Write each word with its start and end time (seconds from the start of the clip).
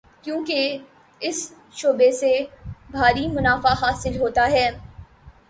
کیونکہ 0.23 0.77
اس 1.21 1.37
شعبے 1.71 2.11
سے 2.11 2.33
بھاری 2.91 3.27
منافع 3.27 3.73
حاصل 3.81 4.19
ہوتا 4.21 4.49
ہے۔ 4.51 4.69